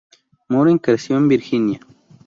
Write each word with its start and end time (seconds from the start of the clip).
Moren 0.49 0.79
creció 0.79 1.15
en 1.15 1.27
Virginia. 1.27 1.79